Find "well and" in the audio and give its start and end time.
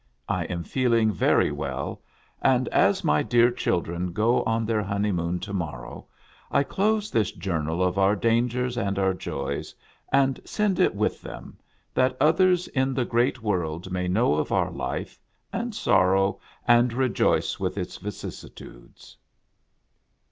1.51-2.67